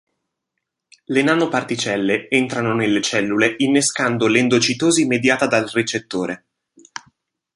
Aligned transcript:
Le 1.05 1.21
nanoparticelle 1.21 2.27
entrano 2.31 2.73
nelle 2.73 3.03
cellule 3.03 3.53
innescando 3.59 4.25
l'endocitosi 4.25 5.05
mediata 5.05 5.45
dal 5.45 5.67
recettore. 5.67 6.45